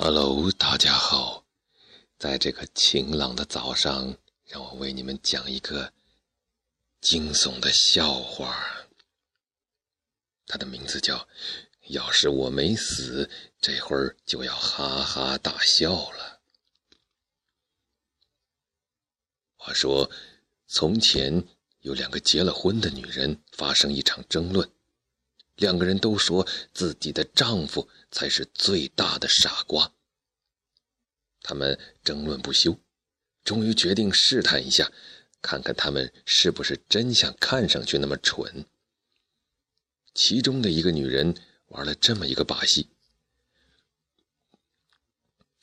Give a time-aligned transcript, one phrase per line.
[0.00, 1.44] Hello，大家好，
[2.20, 5.92] 在这个晴朗的早上，让我为你们讲一个
[7.00, 8.86] 惊悚的笑话。
[10.46, 11.28] 它的名字叫
[11.90, 13.28] “要是我没死，
[13.60, 16.38] 这会儿就要哈哈大笑了”。
[19.58, 20.08] 话说，
[20.68, 21.44] 从前
[21.80, 24.70] 有两个结了婚的女人发生一场争论。
[25.58, 29.92] 两个人都说自己的丈夫才是最大的傻瓜。
[31.42, 32.78] 他们争论不休，
[33.44, 34.90] 终于决定试探一下，
[35.42, 38.66] 看看他们是不是真像看上去那么蠢。
[40.14, 41.34] 其中的一个女人
[41.68, 42.88] 玩了这么一个把戏：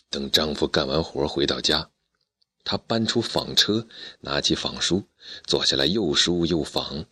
[0.10, 1.90] 等丈夫干完活回到家，
[2.66, 3.88] 她搬出纺车，
[4.20, 5.08] 拿起纺书，
[5.46, 7.06] 坐下来又梳又纺。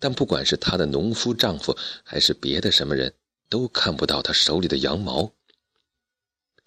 [0.00, 3.14] 但不管是她的农夫丈夫，还是别的什么人，
[3.48, 5.32] 都看不到她手里的羊毛。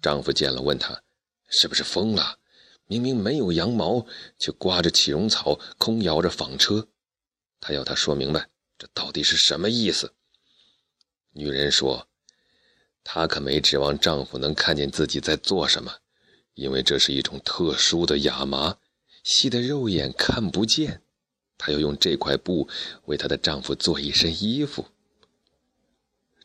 [0.00, 1.02] 丈夫见了，问她
[1.50, 2.38] ：“是不是疯了？
[2.86, 4.06] 明明没有羊毛，
[4.38, 6.88] 却刮着起绒草，空摇着纺车。”
[7.58, 10.14] 他要她说明白，这到底是什么意思？
[11.32, 12.06] 女人说
[13.02, 15.92] ：“她可没指望丈夫能看见自己在做什么，
[16.54, 18.76] 因为这是一种特殊的亚麻，
[19.24, 21.00] 细的肉眼看不见。”
[21.58, 22.68] 她要用这块布
[23.04, 24.86] 为她的丈夫做一身衣服。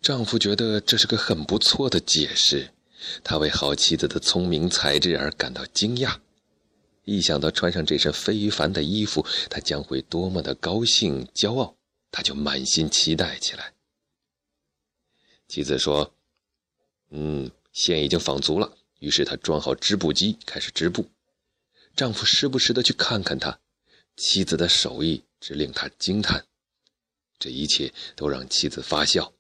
[0.02, 2.72] 丈夫觉得这是个很不错的解释，
[3.24, 6.18] 他为好妻子的聪明才智而感到惊讶。
[7.04, 11.76] 一想到穿上这身非凡的衣服，他将会多么的高兴、骄傲，
[12.12, 13.74] 他就满心期待起来。
[15.48, 16.14] 妻子说
[17.12, 21.10] ：“嗯，线已经纺足了。”于是他装好织布机，开始织布。
[21.96, 23.60] 丈夫时不时的去看看她。
[24.20, 26.46] 妻子的手艺只令他惊叹，
[27.40, 29.34] 这一切都让妻子发笑。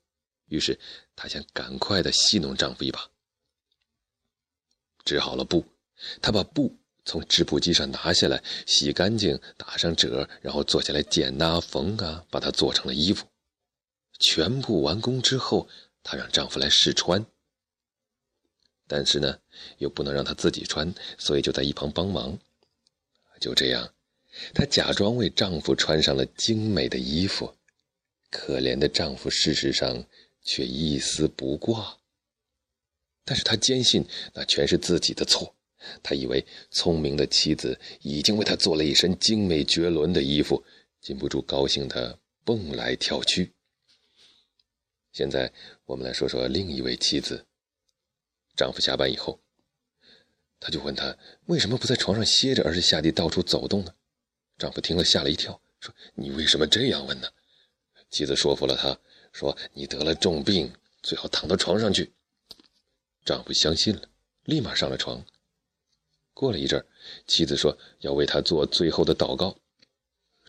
[0.47, 0.79] 于是
[1.17, 3.11] 他想赶快的戏弄丈夫一把。
[5.03, 5.65] 织好了布，
[6.21, 13.27] 他把布从织布机上拿下来，洗干净，打上褶，然后坐下来剪啊缝啊，把它做成了衣服。
[14.19, 15.67] 全部完工之后，
[16.03, 17.25] 她让丈夫来试穿。
[18.87, 19.39] 但是呢，
[19.79, 22.39] 又不能让她自己穿，所以就在一旁帮忙。
[23.41, 23.93] 就这样。
[24.53, 27.55] 她假装为丈夫穿上了精美的衣服，
[28.29, 30.05] 可怜的丈夫事实上
[30.43, 31.97] 却一丝不挂。
[33.25, 35.55] 但是她坚信那全是自己的错，
[36.03, 40.63] 她以为聪明的妻子已经为他做了一身精美绝伦的衣服，
[41.01, 43.53] 禁不住高兴的蹦来跳去。
[45.11, 45.51] 现在
[45.85, 47.45] 我们来说说另一位妻子。
[48.55, 49.39] 丈夫下班以后，
[50.59, 53.93] 他就问他为什么不在床上歇着，而是下地到处走动呢？
[54.59, 57.29] 丈夫听了吓了一跳，说：“你为什么这样问呢？”
[58.11, 58.99] 妻子说服了他，
[59.31, 62.11] 说：“你得了重病，最好躺到床上去。”
[63.23, 64.01] 丈夫相信了，
[64.43, 65.25] 立马上了床。
[66.33, 66.85] 过了一阵
[67.25, 69.57] 妻子说要为他做最后的祷告。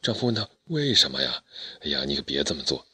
[0.03, 1.45] 丈夫问他：“为什么呀
[1.81, 2.85] ？”“哎呀，你可别这么做。”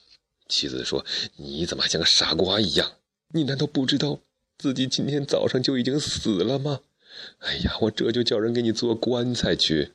[0.48, 1.06] 妻子说
[1.36, 2.98] ：“你怎么还像个傻瓜一样？
[3.28, 4.20] 你难道不知道
[4.58, 6.82] 自己今天早上就已经死了吗
[7.40, 9.94] ？”“哎呀，我这就叫人给你做棺材去。”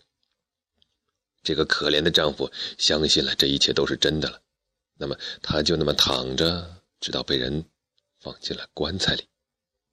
[1.44, 4.42] 这个可怜的丈夫相信了这一切都是真的了，
[4.98, 7.66] 那么他就那么躺着，直到被人
[8.20, 9.24] 放进了棺材里。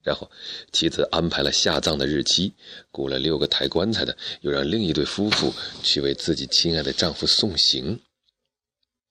[0.03, 0.31] 然后
[0.73, 2.55] 妻子安排了下葬的日期，
[2.91, 8.01] 雇了六个抬棺材的，又让另一对夫妇去为自己亲爱的丈夫送行。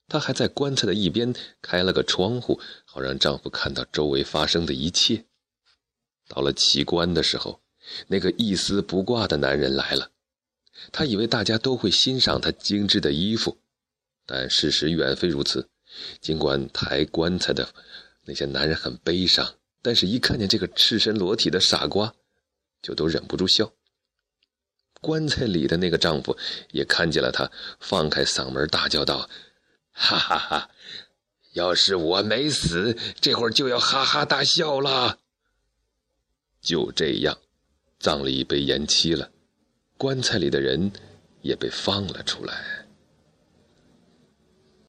[0.08, 5.26] 她还在棺材的一边开了个窗户，好让丈夫看到周围发生的一切。
[6.30, 7.62] 到了起棺的时候，
[8.08, 10.12] 那个一丝不挂的男人来了。
[10.92, 13.58] 他以为大家都会欣赏他精致的衣服，
[14.26, 15.70] 但事实远非如此。
[16.22, 17.74] 尽管抬棺材的
[18.26, 22.14] 那些男人很悲伤，但是一看见这个赤身裸体的傻瓜，
[22.82, 23.74] 就都忍不住笑。
[25.00, 26.38] 棺材里的那个丈夫
[26.72, 29.30] 也看见了他，放开嗓门大叫道
[29.94, 30.70] ：“哈哈哈！
[31.54, 35.20] 要是我没死，这会儿就要哈哈大笑了。”
[36.62, 37.38] 就这样，
[38.00, 39.32] 葬礼被延期了。
[39.98, 40.92] 棺材里的人
[41.42, 42.87] 也被放了出来。